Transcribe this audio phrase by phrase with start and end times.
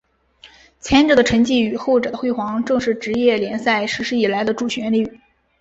[0.79, 5.19] 前者的沉寂与后者的辉煌正是职业联赛实施以来的主旋律。